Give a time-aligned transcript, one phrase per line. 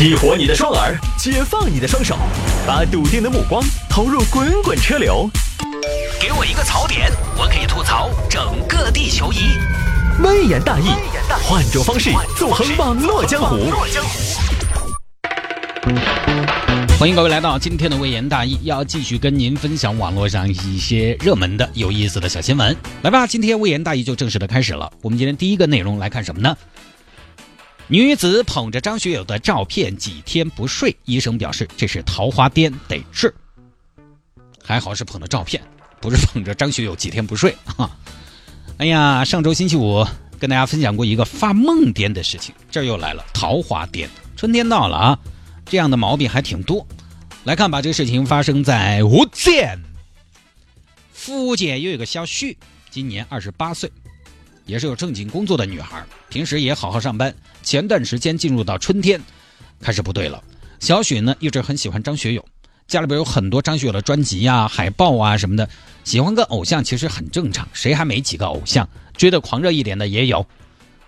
[0.00, 2.16] 激活你的双耳，解放你的双手，
[2.66, 5.28] 把笃定的目光投入滚滚车流。
[6.18, 9.40] 给我一个槽点，我可以吐槽整个地球仪。
[10.22, 10.86] 微言大义，
[11.46, 13.70] 换种方式纵横网络江湖。
[16.98, 22.74] 欢迎各位来到今天的微言大义，要继续跟您分享网络上一些热门的、有意思的小新闻。
[23.02, 24.90] 来吧，今天微言大义就正式的开始了。
[25.02, 26.56] 我们今天第一个内容来看什么呢？
[27.90, 33.34] 女子捧着张学友的照片几天不睡，医生表示这是桃花癫，得治。
[34.62, 35.60] 还好是捧着照片，
[36.00, 37.90] 不是捧着张学友几天不睡哈。
[38.78, 40.06] 哎呀，上周星期五
[40.38, 44.08] 跟大家分享过一个发梦癫的事情，这又来了桃花癫。
[44.36, 45.18] 春天到了啊，
[45.66, 46.86] 这样的毛病还挺多。
[47.42, 49.76] 来看吧，这个事情发生在福建，
[51.12, 52.56] 福建有一个小旭，
[52.88, 53.90] 今年二十八岁。
[54.70, 57.34] 也是有正经工作的女孩，平时也好好上班。
[57.60, 59.20] 前段时间进入到春天，
[59.80, 60.40] 开始不对了。
[60.78, 62.46] 小雪呢一直很喜欢张学友，
[62.86, 65.68] 家里边有很多张学友的专辑啊、海报啊什么的。
[66.04, 68.88] 喜欢个偶像其实很正常，谁还没几个偶像？
[69.16, 70.46] 追的狂热一点的也有。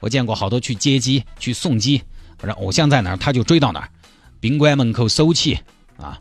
[0.01, 2.03] 我见过好多去接机、去送机，
[2.39, 3.89] 反正偶像在哪儿他就追到哪儿。
[4.41, 5.61] 宾馆门口搜起
[5.97, 6.19] 啊，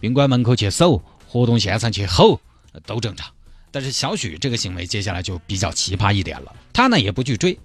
[0.00, 2.40] 宾馆门口去搜，活动现场去吼，
[2.86, 3.30] 都正常。
[3.70, 6.54] 但是小许这个行为接下来就比较奇葩一点了。
[6.72, 7.58] 他呢也不去追，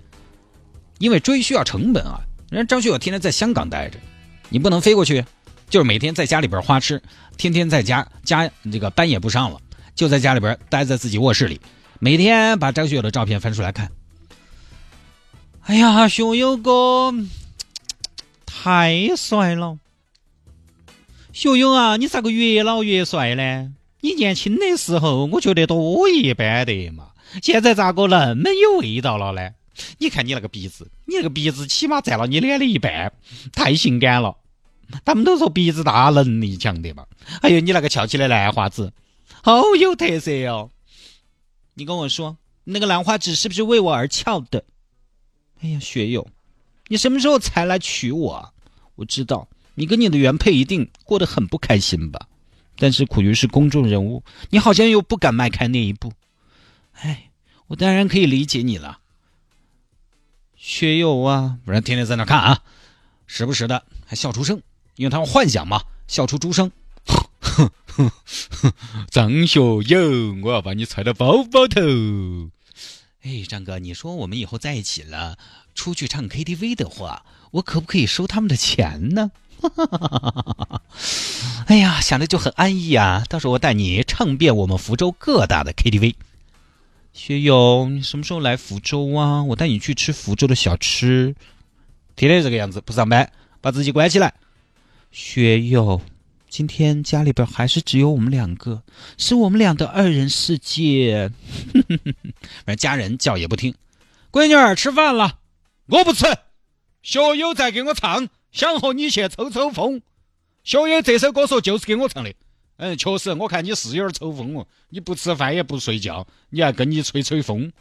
[0.99, 2.21] 因为追需要成本啊。
[2.49, 3.97] 人家张学友天天在香港待着，
[4.49, 5.23] 你不能飞过去，
[5.69, 7.01] 就是每天在家里边花痴，
[7.37, 9.59] 天天在家家这个班也不上了，
[9.95, 11.59] 就在家里边待在自己卧室里，
[11.99, 13.91] 每天把张学友的照片翻出来看。
[15.61, 17.13] 哎呀，学友哥
[18.45, 19.79] 太帅了！
[21.31, 23.73] 学友啊，你咋个越老越帅呢？
[24.03, 27.11] 你年轻的时候，我觉得多一般的嘛。
[27.41, 29.51] 现在咋个那么有味道了呢？
[29.97, 33.13] 你看你那个鼻子，你那个鼻子起码占了你脸的一半，
[33.53, 34.35] 太性感了。
[35.05, 37.05] 他们都说鼻子大能力强的嘛。
[37.41, 38.91] 还有你那个翘起的兰花指，
[39.41, 40.69] 好有特色哦。
[41.73, 44.65] 你跟我说，那个兰花指是不是为我而翘的？
[45.61, 46.27] 哎呀，学友，
[46.89, 48.53] 你什么时候才来娶我？
[48.95, 52.27] 我知道你跟你的原配一定过得很不开心吧。
[52.83, 56.11] 但是苦于是公众人物，你好像又不敢迈开那一步。
[56.95, 57.29] 哎，
[57.67, 58.99] 我当然可以理解你了，
[60.57, 62.59] 学友啊，不然天天在那看啊，
[63.25, 64.61] 时不时的还笑出声，
[64.97, 66.73] 因为他们幻想嘛，笑出猪声。
[69.09, 71.79] 张学友，我要把你揣到包包头。
[73.21, 75.37] 哎，张哥，你说我们以后在一起了，
[75.73, 79.31] 出去唱 KTV 的话，我可不可以收他们的钱呢？
[81.67, 83.23] 哎呀，想着就很安逸啊！
[83.29, 86.15] 到时候我带你唱遍我们福州各大的 KTV。
[87.13, 89.43] 学友，你什么时候来福州啊？
[89.43, 91.35] 我带你去吃福州的小吃。
[92.15, 93.31] 天天这个样子不上班，
[93.61, 94.33] 把自己关起来。
[95.11, 96.01] 学友，
[96.49, 98.83] 今天家里边还是只有我们两个，
[99.17, 101.31] 是我们俩的二人世界。
[102.65, 103.73] 反正家人叫也不听。
[104.31, 105.39] 闺女儿吃饭了，
[105.87, 106.25] 我不吃。
[107.01, 108.27] 学友在给我唱。
[108.53, 110.01] 想和你去抽抽风，
[110.63, 112.31] 小野这首歌说就是给我唱的。
[112.77, 114.67] 嗯，确实，我看你是有点抽风哦。
[114.89, 117.73] 你不吃饭也不睡觉，你还跟你吹吹风。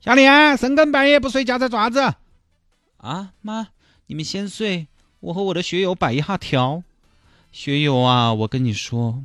[0.00, 2.14] 小莲，深更半夜不睡觉在爪子？
[2.98, 3.68] 啊，妈，
[4.06, 4.86] 你们先睡，
[5.20, 6.82] 我和我的学友摆一下条。
[7.50, 9.24] 学友啊，我跟你说，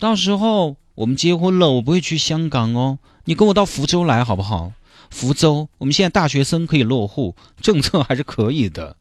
[0.00, 4.72] 到时候我们结婚了，我不会去香港哦，你跟我到福州来好不好？
[5.10, 8.96] 福州，我们现在大学生可以落户，政策还是可以的。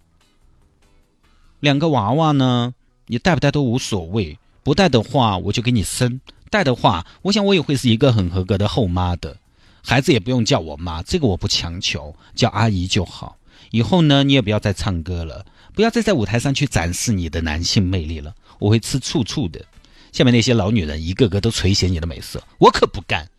[1.62, 2.74] 两个娃娃呢，
[3.08, 9.38] 你带不带都无所谓，不带的话我就给你生，带的话，我想我也会是一个很合格的后妈的，
[9.82, 13.38] 孩子也不用叫我妈，这个我不强求，叫阿姨就好。
[13.70, 19.64] 以后呢，你也不要再唱歌了，不要再在舞台上去展示你的男性魅力了，我会吃醋醋的。
[20.12, 23.30] 下面那些老女人一个个都垂涎你的美色，我可不干。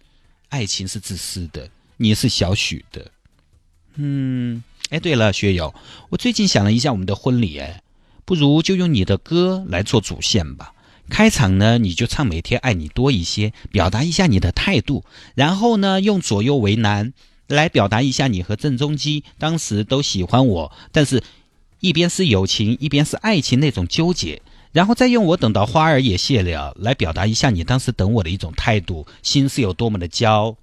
[0.49, 3.11] 爱情是自私的，你是小许的。
[3.97, 5.75] 嗯，哎，对了，学友，
[6.09, 7.82] 我最近想了一下我们的婚礼，哎。
[8.25, 10.73] 不如就用你的歌来做主线吧。
[11.09, 15.05] 开场呢，你就唱《每天爱你多一些》，表达一下你的态度。
[15.35, 17.11] 然后呢，用《左右为难》
[17.49, 21.23] 来表达一下你和郑中基当时都喜欢我，但是
[21.81, 24.41] 一边是友情，一边是爱情那种纠结。
[24.71, 30.57] 然后再用我等到花儿也谢了来表达一下你当时等我的一种态度，心是有多么的焦。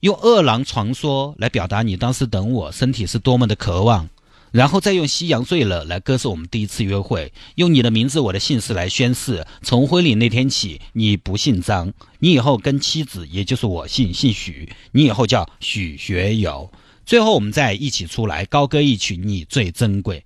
[0.00, 4.08] 用《饿狼传说》来表达你当时等我，身体是多么的渴望。
[4.50, 16.70] 然后再用《夕阳醉了》来歌颂我们第一次约会，用你的名字、我的姓氏来宣誓，从婚礼那天起，你不姓张，你以后跟妻子，也就是我姓姓许，你以后叫许学友。
[17.04, 20.24] 最后我们再一起出来高歌一曲《你最珍贵》，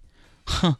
[0.52, 0.74] 哼，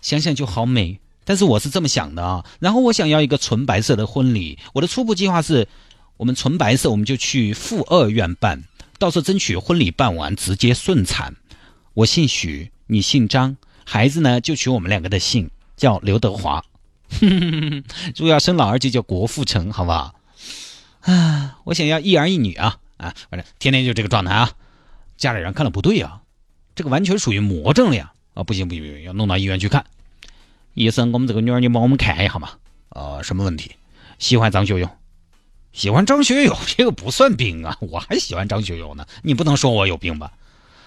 [0.00, 0.98] 想想就好美。
[1.26, 4.58] 但是我是这么想的啊，然后我想要一个纯白色的婚礼。
[4.74, 5.66] 我的初步计划是，
[6.18, 8.62] 我们纯白色，我们就去妇二院办，
[8.98, 11.34] 到时候争取婚礼办完直接顺产。
[11.94, 16.64] 我姓许，你姓张，孩子呢就取我们两个的姓，叫刘德华。
[17.20, 20.14] 如果要生老二就叫郭富城，好不好？
[21.00, 24.52] 啊，我想要一儿一女啊啊，反正天天就这个状态啊。
[25.16, 26.22] 家里人看了不对啊，
[26.76, 28.12] 这个完全属于魔怔了呀！
[28.34, 29.84] 啊，不行不行不行，要弄到医院去看。
[30.74, 32.50] 医生，我们这个女儿，你帮我们看一下嘛。
[32.90, 33.72] 啊，什么问题？
[34.20, 34.88] 喜欢张学友，
[35.72, 39.04] 喜欢张学友， 这个不算病啊，我还喜欢张学友呢。
[39.22, 40.32] 你不能说我有病吧？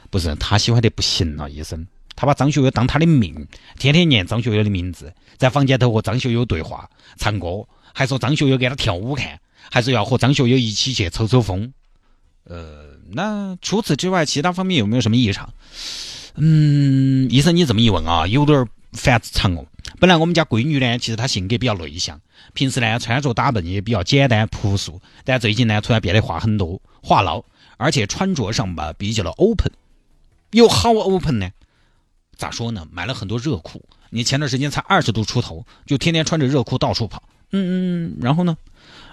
[0.09, 1.85] 不是，他喜欢的不行了，医生，
[2.17, 3.47] 他把张学友当他的命，
[3.77, 9.39] 天天念张学友的名字，在房间头和张学友对话、唱歌，还说张学友给他跳舞看，
[9.71, 11.71] 还说要和张学友一起去抽抽风。
[12.45, 15.53] 呃，那除此之外，其他方面有没有什么异常？
[16.35, 19.65] 嗯，医生，你这么一问啊，有点反常哦。
[19.99, 22.19] 本来我们家闺女呢，其实她性格比较内向，
[22.53, 27.43] 平时呢穿着打扮也比较简单朴素，但最近呢突然变得话很多，话痨，
[27.77, 29.71] 而且穿着上吧比较的 open，
[30.51, 31.49] 有好 open 呢？
[32.37, 32.87] 咋说呢？
[32.91, 37.21] 买了很多热裤，你前段时间才二十度出头，就天天穿着热裤到处跑。
[37.51, 38.55] 嗯嗯，然后呢？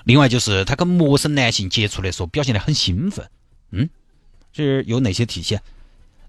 [0.04, 3.26] 另外就是他跟陌生男性接触的时候表现得很兴奋。
[3.70, 3.88] 嗯，
[4.52, 5.60] 这有哪些体现？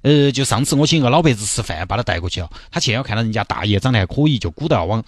[0.01, 2.49] 呃，就上次我请一个老伯子吃饭，把他带过去啊。
[2.71, 5.03] 他前要看到人家大爷长得还可以，就鼓捣要往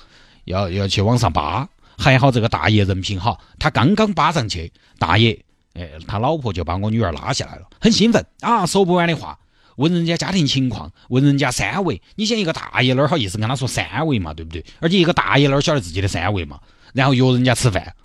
[0.45, 1.69] 要要去往上扒。
[2.00, 5.40] 还好这个大爷人品好，他刚刚扒上去，大爷，
[5.74, 9.40] 哎，他老婆就把我女儿拉下来了，很兴奋啊，说不完的话，
[9.78, 12.00] 问人家家庭情况，问人家三围。
[12.16, 14.64] 你想一个大爷哪好意思跟他说三围嘛，对不对？
[14.80, 16.60] 而且一个大爷哪晓得自己的三围嘛？
[16.94, 17.96] 然后约人家吃饭。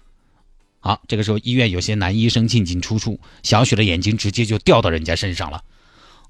[0.81, 5.63] 好，这个时候医院有些男医生进进出出，小雪的眼睛直接就掉到人家身上了。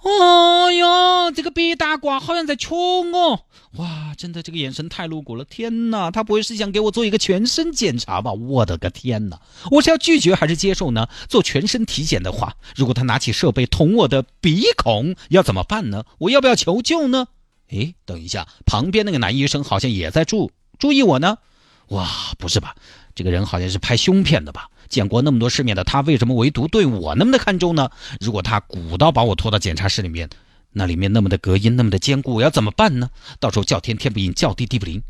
[0.03, 3.47] 哦哟，这个白大褂好像在戳我！
[3.77, 5.45] 哇，真的这个眼神太露骨了！
[5.45, 8.33] 天哪，他不会是想给我做一个全身检查吧？
[8.33, 9.41] 我的个天哪，
[9.71, 11.09] 我是要拒绝还是接受呢？
[11.29, 16.05] 做全身体检的话，如果他拿起设备捅我的鼻孔，要怎么办呢？
[16.19, 17.29] 我要不要求救呢？
[17.71, 21.39] 诶，等一下，旁边那个男医生好像也在注注意我呢。
[21.89, 22.09] 哇，
[22.39, 22.75] 不是吧？
[23.15, 24.69] 这个人好像是拍胸片的吧？
[24.93, 27.91] 见过那么多世面的他，为什么唯独对我那么的看重呢？
[28.21, 30.29] 如果他鼓捣把我拖到检查室里面，
[30.73, 33.09] 那里面那么的隔音，那么的坚固，我要怎么办呢？
[33.41, 35.03] 到时候叫天天不应，叫地地不灵。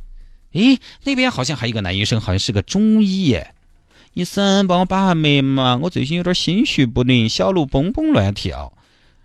[0.53, 3.55] 诶，那边好像还有一个男医生，好像是个中医耶。
[4.15, 8.73] 医生，帮我把下脉嘛，我最近有点心绪不宁，小鹿蹦蹦乱跳。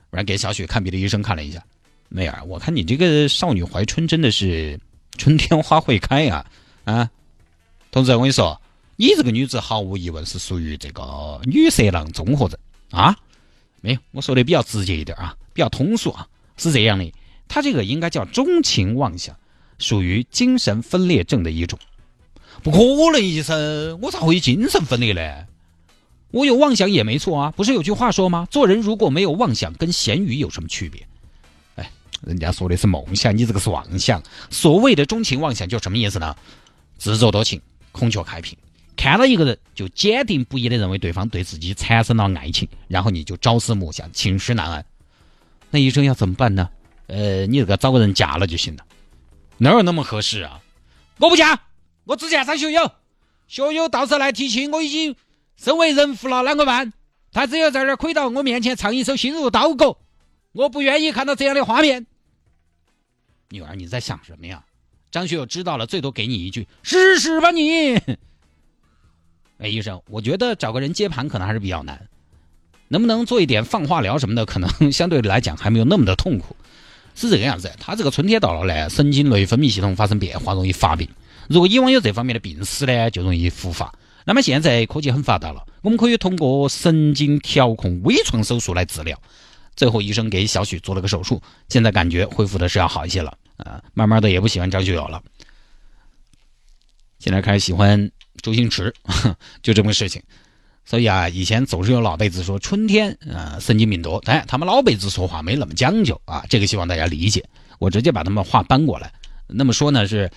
[0.10, 1.64] 不然给小雪看别的医生看了一下，
[2.10, 4.80] 妹儿，我看你这个少女怀春真的是
[5.18, 6.46] 春天花会开呀！
[6.86, 7.12] 啊，
[7.92, 8.60] 同志，我跟你说。
[9.00, 12.58] 你这个女子毫无疑问是属于这个女色狼综合症
[12.90, 13.16] 啊？
[13.80, 16.28] 没有，我说的比较直接一点啊，比较通俗啊，
[16.58, 17.14] 是这样的，
[17.48, 19.36] 她这个应该叫钟情妄想，
[19.78, 21.78] 属于精神分裂症的一种。
[22.64, 22.80] 不可
[23.14, 25.46] 能，医生，我咋会有精神分裂呢？
[26.32, 28.48] 我有妄想也没错啊，不是有句话说吗？
[28.50, 31.08] 做人如果没有妄想，跟咸鱼有什么区别？
[31.76, 31.92] 哎，
[32.24, 34.24] 人家说的是梦想，你这个是妄想。
[34.50, 36.36] 所谓的钟情妄想就什么意思呢？
[36.98, 37.62] 自作多情，
[37.92, 38.58] 孔雀开屏。
[39.10, 44.86] 看到一个人，就坚定不移的认为对方对自己产生了爱情，然后你就朝思暮想，寝食难安。
[45.72, 46.70] 那医生要怎么办呢？
[47.08, 48.86] 呃，你这个找个人嫁了就行了。
[49.58, 50.60] 哪有那么合适啊？
[51.20, 51.58] 我不嫁，
[52.04, 52.92] 我只嫁张学友。
[53.48, 55.16] 学友到时候来提亲，我已经
[55.56, 56.92] 身为人父了，啷个办？
[57.32, 59.86] 他只有在这儿跪到我面前唱一首《心如刀割》，
[60.52, 62.06] 我不愿意看到这样的画面。
[63.52, 64.66] 女儿，你在想什么呀？
[65.12, 67.98] 张学友知道了，最多给你一句：试试吧你。
[69.60, 72.08] 哎，医生，我觉得找个人接盘可能还是比较难，
[72.90, 76.56] 能不能做一点放化疗什么的，可能 相对来讲还没有那么的痛苦。
[77.16, 81.10] 是这个样子，他这个春天到了呢，神经内分泌系统发生变化，容易发病。
[81.50, 83.92] 如果以往有这方面的病史呢，就容易复发。
[84.26, 89.20] 那么现在科技很发达了，我们可以通过神经调控微创手术来治疗。
[89.76, 95.22] 最后医生给小许做了个手术，现在感觉恢复的是要好一些了啊，慢慢的也不喜欢张学友了，
[97.18, 98.12] 现在开始喜欢。
[98.42, 98.94] 周星驰
[99.62, 100.22] 就这么个事情，
[100.86, 107.44] 所以啊，以前总是有老辈子说春天啊神经病多，但他们老辈子说话没那么讲究啊，这个希望大家理解。
[107.80, 109.14] 我直接把他们话搬过来，
[109.48, 110.32] 那么说呢是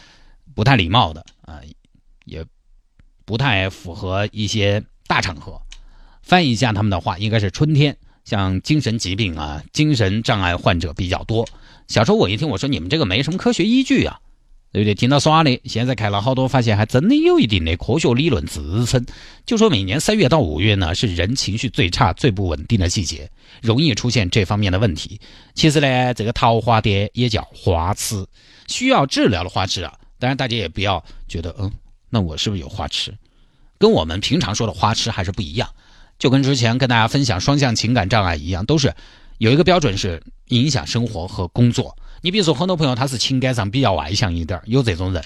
[0.55, 1.61] 不太礼貌的啊，
[2.25, 2.45] 也
[3.25, 5.61] 不太符合一些大场合。
[6.23, 11.49] 翻译一下他们的话，应该是春天，像精神疾病啊、精神障碍患者比较多。
[11.89, 14.21] 小时候我一听我说你们这个没什么科学依据啊，
[14.73, 14.95] 对不对？
[14.95, 19.05] 听到耍的，现在看了好多，发现还真的有一定的科学理论支撑。
[19.45, 23.29] 就说每年三月到五月呢，是人情绪最差、最不稳定的季节，
[23.63, 25.21] 容易出现这方面的问题。
[25.55, 28.25] 其实呢，这个桃花蝶也叫花痴，
[28.69, 29.93] 需要治疗的花痴啊。
[30.19, 31.71] 当然，大家也不要觉得，嗯，
[32.09, 33.13] 那我是不是有花痴？
[33.79, 35.69] 跟我们平常说的花痴还是不一样。
[36.19, 38.95] 就跟之前跟大家分享双向情感障碍一样，都是
[39.41, 41.97] 有一个标准是影响生活和工作。
[42.21, 45.25] 你比如说，很多朋友他是情感上比较外向一点，有这种人，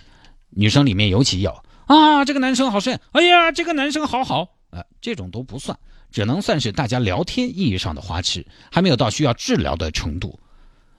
[0.50, 1.50] 女生里面尤其有
[1.87, 5.76] 啊，这个男生好帅，哎呀，这个男生好好，呃，这种都不算，
[6.12, 10.38] 只能算是大家聊天意义上的花痴，还没有到需要治疗的程度。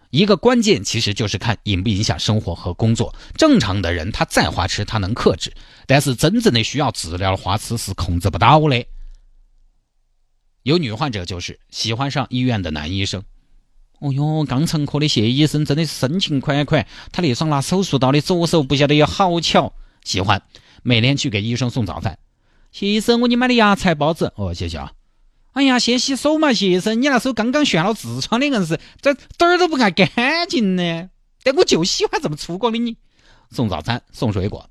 [0.09, 3.15] 一个关键其实就是看影不影响生活和工作。
[3.37, 5.53] 正常的人他再花痴，他能克制，
[5.87, 8.85] 但是真正的需要治疗的花痴是控制不到的。
[10.65, 13.21] 有女患者就是喜欢上医院的男医生。
[13.99, 19.73] 哦哟，肛肠科的谢医生真的是深情款款，他那双拿手术刀的左手不晓得有好巧。
[20.03, 20.41] 喜欢
[20.81, 22.17] 每天去给医生送早饭。
[22.71, 24.33] 谢医生，我给你买的芽菜包子。
[24.37, 24.93] 哦，谢谢啊。
[25.53, 30.09] 哎呀，先洗手嘛，谢医生，你那手刚刚炫了痔疮的硬是，这点儿都不看干
[30.49, 31.11] 净呢。
[31.43, 32.97] 但我就喜欢这么粗犷的你。
[33.51, 34.67] 送早餐，送水果。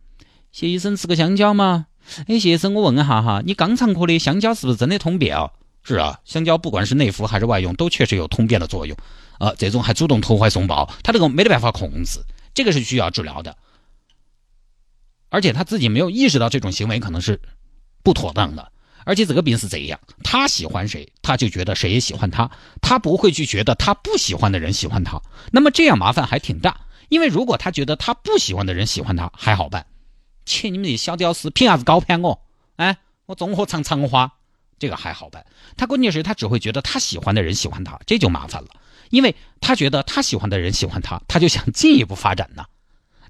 [0.50, 1.86] 谢医生，吃个香蕉吗？
[2.26, 5.52] 哎，谢医生，我问一下哈，你肛肠科的香蕉是不是真的通便啊？
[5.84, 8.96] 是啊，香蕉不管是内服还是外用，都确实有通便的作用。
[9.38, 12.20] 啊，这种还主动投怀送抱，他这个没得办法控制，
[12.54, 13.56] 这个是需要治疗的。
[15.28, 17.40] 而且他自己没有意识到这种行为可能是
[18.02, 18.72] 不妥当的。
[19.04, 22.50] 而且这个病是这样，他喜欢谁，他就觉得谁也喜欢他，
[22.80, 25.20] 他不会去觉得他不喜欢的人喜欢他。
[25.52, 29.84] 那么这样麻烦还挺大，因为如果他觉得他不喜欢的人喜欢他，还好办。
[30.46, 32.40] 切，你们这些小屌丝，凭啥子高攀我？
[32.76, 34.32] 哎，我综合长长花。
[34.78, 35.44] 这个还好办，
[35.76, 38.68] 他关键是，他只会觉得他喜欢的人喜欢他，这就麻烦了，
[39.10, 42.64] 因为他觉得他喜欢的人喜欢他，他就想进一步发展呢。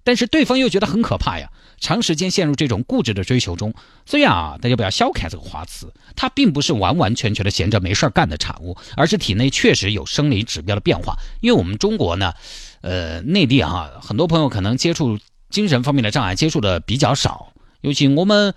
[0.03, 3.73] 但是对方又觉得很可怕呀，长时间陷入这种固执的追求中。
[4.05, 11.17] 所以啊，大家不要小看这个花痴，它并不是完完全全的闲着没事干的产物，而是体内确实有生理指标的变化。
[11.41, 12.35] 因为我们中国呢，
[12.83, 18.55] 呃，内地啊，很多朋友可能接触精神方面的障碍接触的比较少，尤其我们。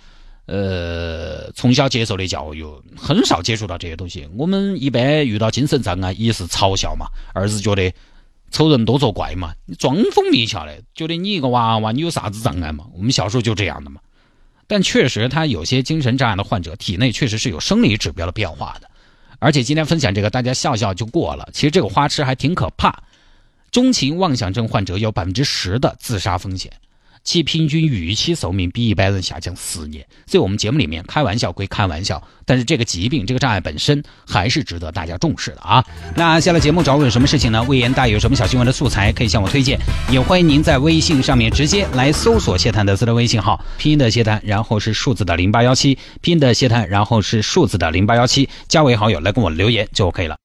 [0.47, 4.27] 呃，从小接受的教育很少接触到这些东西。
[4.35, 7.93] 我们一般遇到精神障碍，一是嘲笑嘛，二是觉得
[8.49, 12.85] 丑人多作怪嘛，装疯迷笑的，觉得你一个娃娃，你有啥子障碍嘛？
[12.93, 13.99] 我们小时候就这样的嘛。
[14.67, 18.89] 但确实，他有些精神障碍的患者体内确实是有生理指标的变化的。
[19.39, 21.47] 而且今天分享这个，大家笑笑就过了。
[21.53, 23.03] 其实这个花痴还挺可怕，
[23.69, 26.71] 钟情妄想症患者有百分之十的自杀风险。
[27.27, 35.83] 其平均预期寿命比一般人下降十年，所以我们节目里面开玩笑归开玩笑，但是这个疾病、这个障碍本身还是值得大家重视的啊。
[36.15, 37.61] 那下了节目找我有什么事情呢？
[37.63, 39.77] 魏延大有什么小新闻的素材可以向我推荐，
[40.09, 50.37] 也欢迎您在微信上面直接来搜索谢探德斯的微信号，拼音的谢探，然后是数字的零八幺七，拼音的谢探，然后是数字的零八幺七，加为好友来跟我留言就 OK 了。